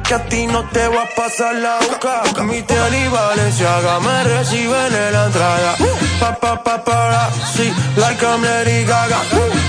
Que 0.07 0.13
a 0.13 0.23
ti 0.25 0.45
no 0.45 0.63
te 0.65 0.87
va 0.89 1.03
a 1.03 1.15
pasar 1.15 1.55
la 1.55 1.79
boca. 1.79 2.43
Mi 2.43 2.61
tele 2.61 3.05
y 3.05 3.07
Valenciaga 3.07 3.99
me 3.99 4.23
reciben 4.25 4.93
en 4.93 5.13
la 5.13 5.25
entrada. 5.25 5.75
Pa, 6.19 6.35
pa, 6.63 6.83
pa, 6.83 7.29
sí, 7.55 7.73
like 7.97 8.23
I'm 8.23 8.43
Gaga. 8.85 9.68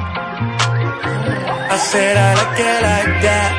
I 1.71 1.77
said 1.77 2.17
I 2.17 2.33
like 2.35 2.59
it 2.59 2.81
like 2.83 3.21
that. 3.23 3.51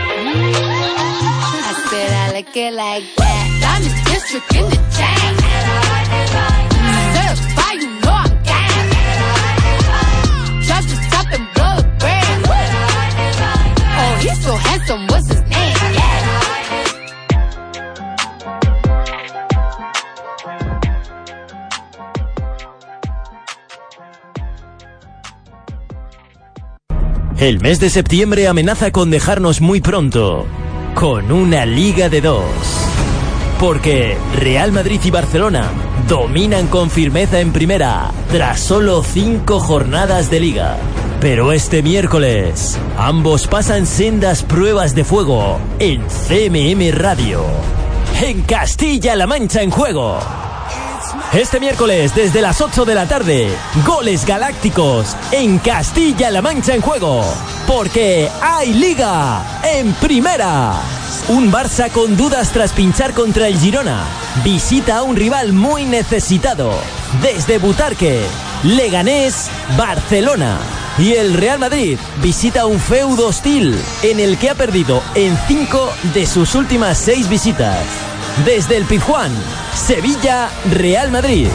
I 1.64 1.72
said 1.88 2.12
I 2.12 2.32
like 2.32 2.56
it 2.56 2.74
like 2.74 3.04
that. 3.16 3.46
Diamond 3.62 3.96
District 4.04 4.54
in 4.54 4.64
the 4.68 4.76
chain. 4.92 5.32
Certified, 7.16 7.80
you 7.80 7.88
know 8.04 8.12
I'm 8.12 8.32
gang. 8.44 8.88
Drop 10.66 10.84
top 11.08 11.28
and 11.32 11.46
blow 11.56 11.72
the 11.80 11.88
brand. 12.00 12.44
Oh, 13.96 14.12
he's 14.20 14.38
so 14.44 14.52
handsome, 14.56 15.02
what's 15.06 15.28
his 15.32 15.41
El 27.42 27.58
mes 27.58 27.80
de 27.80 27.90
septiembre 27.90 28.46
amenaza 28.46 28.92
con 28.92 29.10
dejarnos 29.10 29.60
muy 29.60 29.80
pronto, 29.80 30.46
con 30.94 31.32
una 31.32 31.66
liga 31.66 32.08
de 32.08 32.20
dos. 32.20 32.44
Porque 33.58 34.16
Real 34.38 34.70
Madrid 34.70 35.00
y 35.02 35.10
Barcelona 35.10 35.68
dominan 36.06 36.68
con 36.68 36.88
firmeza 36.88 37.40
en 37.40 37.52
primera, 37.52 38.12
tras 38.30 38.60
solo 38.60 39.02
cinco 39.02 39.58
jornadas 39.58 40.30
de 40.30 40.38
liga. 40.38 40.76
Pero 41.20 41.50
este 41.50 41.82
miércoles, 41.82 42.78
ambos 42.96 43.48
pasan 43.48 43.86
sendas 43.86 44.44
pruebas 44.44 44.94
de 44.94 45.02
fuego 45.02 45.58
en 45.80 46.04
CMM 46.06 46.96
Radio. 46.96 47.42
En 48.22 48.42
Castilla-La 48.42 49.26
Mancha 49.26 49.62
en 49.62 49.72
juego. 49.72 50.20
Este 51.32 51.60
miércoles, 51.60 52.14
desde 52.14 52.42
las 52.42 52.60
8 52.60 52.84
de 52.84 52.94
la 52.94 53.08
tarde, 53.08 53.48
goles 53.86 54.26
galácticos 54.26 55.16
en 55.30 55.58
Castilla-La 55.60 56.42
Mancha 56.42 56.74
en 56.74 56.82
juego. 56.82 57.24
Porque 57.66 58.28
hay 58.42 58.74
liga 58.74 59.42
en 59.64 59.94
primera. 59.94 60.74
Un 61.28 61.50
Barça 61.50 61.90
con 61.90 62.18
dudas 62.18 62.52
tras 62.52 62.74
pinchar 62.74 63.14
contra 63.14 63.48
el 63.48 63.56
Girona. 63.58 64.04
Visita 64.44 64.98
a 64.98 65.02
un 65.04 65.16
rival 65.16 65.54
muy 65.54 65.86
necesitado. 65.86 66.70
Desde 67.22 67.56
Butarque, 67.56 68.20
Leganés, 68.64 69.50
Barcelona. 69.78 70.58
Y 70.98 71.14
el 71.14 71.32
Real 71.32 71.58
Madrid 71.58 71.98
visita 72.22 72.66
un 72.66 72.78
feudo 72.78 73.28
hostil 73.28 73.74
en 74.02 74.20
el 74.20 74.36
que 74.36 74.50
ha 74.50 74.54
perdido 74.54 75.02
en 75.14 75.34
cinco 75.48 75.90
de 76.12 76.26
sus 76.26 76.54
últimas 76.54 76.98
seis 76.98 77.26
visitas. 77.30 78.11
Desde 78.44 78.78
el 78.78 78.86
Pizjuán, 78.86 79.30
Sevilla, 79.74 80.48
Real 80.70 81.12
Madrid. 81.12 81.48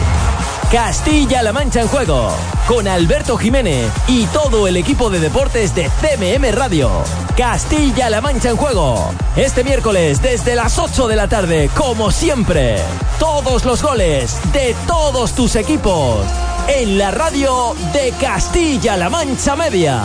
Castilla-La 0.70 1.52
Mancha 1.52 1.80
en 1.80 1.88
juego, 1.88 2.30
con 2.66 2.86
Alberto 2.86 3.36
Jiménez 3.36 3.90
y 4.06 4.26
todo 4.26 4.66
el 4.68 4.76
equipo 4.76 5.10
de 5.10 5.18
deportes 5.18 5.74
de 5.74 5.90
CMM 5.90 6.52
Radio. 6.52 6.90
Castilla-La 7.36 8.20
Mancha 8.20 8.50
en 8.50 8.56
juego, 8.56 9.10
este 9.36 9.64
miércoles 9.64 10.22
desde 10.22 10.54
las 10.54 10.78
8 10.78 11.08
de 11.08 11.16
la 11.16 11.26
tarde, 11.26 11.68
como 11.74 12.10
siempre. 12.10 12.78
Todos 13.18 13.64
los 13.64 13.82
goles 13.82 14.38
de 14.52 14.74
todos 14.86 15.32
tus 15.32 15.56
equipos 15.56 16.26
en 16.68 16.96
la 16.96 17.10
radio 17.10 17.74
de 17.92 18.12
Castilla-La 18.20 19.10
Mancha 19.10 19.56
Media. 19.56 20.00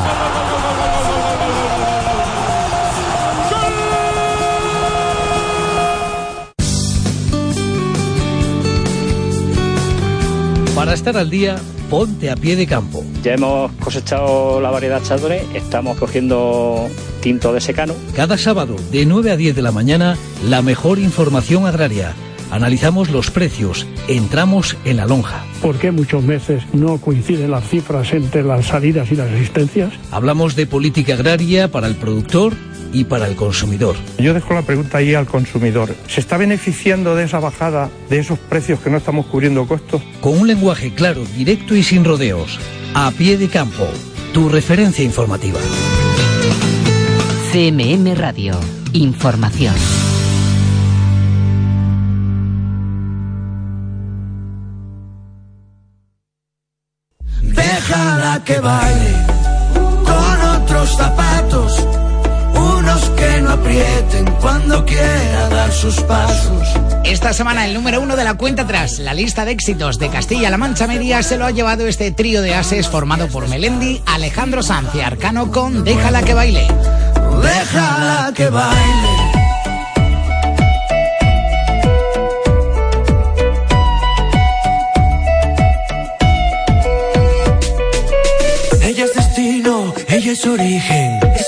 Para 10.83 10.95
estar 10.95 11.15
al 11.15 11.29
día, 11.29 11.55
ponte 11.89 12.29
a 12.29 12.35
pie 12.35 12.57
de 12.57 12.67
campo. 12.67 13.05
Ya 13.23 13.35
hemos 13.35 13.71
cosechado 13.75 14.59
la 14.59 14.69
variedad 14.69 15.01
Chardonnay, 15.01 15.39
estamos 15.53 15.97
cogiendo 15.97 16.89
tinto 17.21 17.53
de 17.53 17.61
secano. 17.61 17.93
Cada 18.13 18.37
sábado, 18.37 18.75
de 18.91 19.05
9 19.05 19.31
a 19.31 19.37
10 19.37 19.55
de 19.55 19.61
la 19.61 19.71
mañana, 19.71 20.17
la 20.45 20.61
mejor 20.61 20.99
información 20.99 21.65
agraria. 21.65 22.13
Analizamos 22.51 23.11
los 23.11 23.31
precios, 23.31 23.87
entramos 24.09 24.75
en 24.83 24.97
la 24.97 25.05
lonja. 25.05 25.45
¿Por 25.61 25.77
qué 25.77 25.91
muchos 25.91 26.21
meses 26.21 26.63
no 26.73 26.97
coinciden 26.97 27.49
las 27.49 27.65
cifras 27.65 28.11
entre 28.11 28.43
las 28.43 28.65
salidas 28.65 29.09
y 29.09 29.15
las 29.15 29.31
existencias? 29.31 29.93
Hablamos 30.11 30.57
de 30.57 30.67
política 30.67 31.13
agraria 31.13 31.71
para 31.71 31.87
el 31.87 31.95
productor 31.95 32.55
y 32.93 33.03
para 33.03 33.27
el 33.27 33.35
consumidor. 33.35 33.95
Yo 34.17 34.33
dejo 34.33 34.53
la 34.53 34.61
pregunta 34.61 34.99
ahí 34.99 35.13
al 35.15 35.25
consumidor. 35.25 35.93
¿Se 36.07 36.21
está 36.21 36.37
beneficiando 36.37 37.15
de 37.15 37.25
esa 37.25 37.39
bajada, 37.39 37.89
de 38.09 38.19
esos 38.19 38.39
precios 38.39 38.79
que 38.79 38.89
no 38.89 38.97
estamos 38.97 39.25
cubriendo 39.25 39.67
costos? 39.67 40.01
Con 40.21 40.39
un 40.39 40.47
lenguaje 40.47 40.93
claro, 40.93 41.25
directo 41.35 41.75
y 41.75 41.83
sin 41.83 42.05
rodeos. 42.05 42.59
A 42.93 43.11
pie 43.11 43.37
de 43.37 43.49
campo, 43.49 43.87
tu 44.33 44.47
referencia 44.47 45.03
informativa. 45.03 45.59
CMM 47.51 48.15
Radio. 48.15 48.53
Información. 48.93 49.75
Déjala 57.41 58.43
que 58.43 58.59
baile 58.59 59.13
con 60.03 60.41
otros 60.61 60.89
zapatos, 60.95 61.72
no 63.43 63.51
aprieten 63.51 64.25
cuando 64.41 64.85
quiera 64.85 65.49
dar 65.49 65.71
sus 65.71 65.99
pasos. 66.01 66.67
Esta 67.03 67.33
semana 67.33 67.65
el 67.65 67.73
número 67.73 68.01
uno 68.01 68.15
de 68.15 68.23
la 68.23 68.35
cuenta 68.35 68.63
atrás, 68.63 68.99
la 68.99 69.13
lista 69.13 69.45
de 69.45 69.51
éxitos 69.51 69.99
de 69.99 70.09
Castilla-La 70.09 70.57
Mancha 70.57 70.87
Media, 70.87 71.21
se 71.21 71.37
lo 71.37 71.45
ha 71.45 71.51
llevado 71.51 71.85
este 71.85 72.11
trío 72.11 72.41
de 72.41 72.55
ases 72.55 72.87
formado 72.87 73.27
por 73.27 73.47
Melendi, 73.49 74.01
Alejandro 74.05 74.63
Sanz 74.63 74.95
y 74.95 75.01
Arcano 75.01 75.51
con 75.51 75.83
Déjala 75.83 76.23
que 76.23 76.33
baile. 76.33 76.67
Déjala 77.41 78.31
que 78.33 78.49
baile. 78.49 79.09
Ella 88.81 89.05
es 89.05 89.13
destino, 89.13 89.93
ella 90.07 90.31
es 90.31 90.45
origen. 90.45 91.12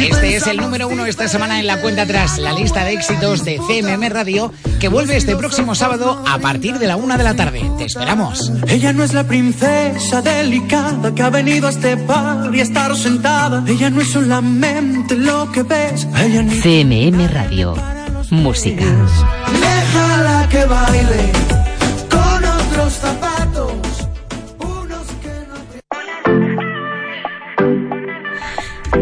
Este 0.00 0.36
es 0.36 0.46
el 0.46 0.56
número 0.56 0.88
uno 0.88 1.04
esta 1.04 1.28
semana 1.28 1.60
en 1.60 1.66
la 1.66 1.80
cuenta 1.82 2.02
atrás, 2.02 2.38
la 2.38 2.52
lista 2.52 2.84
de 2.84 2.94
éxitos 2.94 3.44
de 3.44 3.58
CMM 3.58 4.08
Radio, 4.08 4.50
que 4.80 4.88
vuelve 4.88 5.16
este 5.16 5.36
próximo 5.36 5.74
sábado 5.74 6.24
a 6.26 6.38
partir 6.38 6.78
de 6.78 6.86
la 6.86 6.96
una 6.96 7.18
de 7.18 7.24
la 7.24 7.34
tarde. 7.34 7.62
Te 7.76 7.84
esperamos. 7.84 8.50
Ella 8.68 8.94
no 8.94 9.04
es 9.04 9.12
la 9.12 9.24
princesa 9.24 10.22
delicada 10.22 11.14
que 11.14 11.22
ha 11.22 11.28
venido 11.28 11.66
a 11.66 11.70
este 11.70 11.98
par 11.98 12.54
y 12.54 12.60
a 12.60 12.62
estar 12.62 12.96
sentada. 12.96 13.62
Ella 13.66 13.90
no 13.90 14.00
es 14.00 14.08
solamente 14.08 15.16
lo 15.16 15.52
que 15.52 15.64
ves. 15.64 16.08
Ella 16.16 16.42
ni 16.42 16.58
CMM 16.60 17.28
Radio. 17.28 17.74
Música. 18.30 18.84
Déjala 19.60 20.48
que 20.48 20.64
baile 20.64 21.32
con 22.08 22.44
otros 22.44 22.94
zapatos. 22.94 23.29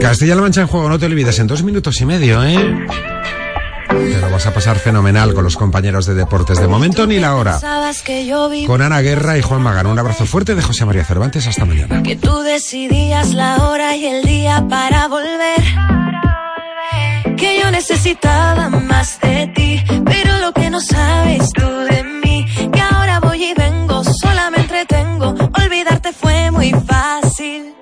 Castilla-La 0.01 0.41
Mancha 0.41 0.61
en 0.63 0.67
juego, 0.67 0.89
no 0.89 0.99
te 0.99 1.07
olvides, 1.07 1.39
en 1.39 1.47
dos 1.47 1.63
minutos 1.63 2.01
y 2.01 2.07
medio, 2.07 2.43
¿eh? 2.45 2.87
Te 3.89 4.21
lo 4.21 4.31
vas 4.31 4.47
a 4.47 4.55
pasar 4.55 4.79
fenomenal 4.79 5.35
con 5.35 5.45
los 5.45 5.57
compañeros 5.57 6.07
de 6.07 6.15
deportes. 6.15 6.61
De 6.61 6.69
momento 6.69 7.07
ni 7.07 7.19
la 7.19 7.35
hora. 7.35 7.59
Con 8.67 8.83
Ana 8.83 9.01
Guerra 9.01 9.37
y 9.39 9.43
Juan 9.43 9.61
Magán. 9.63 9.87
Un 9.87 9.99
abrazo 9.99 10.25
fuerte 10.25 10.55
de 10.55 10.63
José 10.63 10.85
María 10.85 11.05
Cervantes. 11.05 11.47
Hasta 11.47 11.65
mañana. 11.65 12.03
que 12.03 12.17
tú 12.17 12.41
decidías 12.41 13.35
la 13.35 13.57
hora 13.69 13.97
y 13.97 14.07
el 14.07 14.25
día 14.25 14.65
para 14.69 15.09
volver. 15.09 15.63
Que 17.37 17.61
yo 17.61 17.71
necesitaba 17.71 18.69
más 18.69 19.21
de 19.21 19.47
ti, 19.55 19.83
pero 20.05 20.39
lo 20.39 20.53
que 20.53 20.71
no 20.71 20.81
sabes 20.81 21.51
tú 21.53 21.67
de 21.67 22.05
mí, 22.05 22.47
que 22.73 22.81
ahora 22.81 23.21
voy 23.21 23.45
y 23.45 23.55
vengo, 23.55 24.03
sola 24.05 24.51
me 24.51 24.59
entretengo, 24.59 25.35
olvidarte 25.55 26.13
fue 26.13 26.51
muy 26.51 26.71
fácil. 26.73 27.75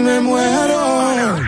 Me 0.00 0.20
muero. 0.20 1.47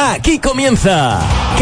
Aquí 0.00 0.38
comienza 0.38 1.18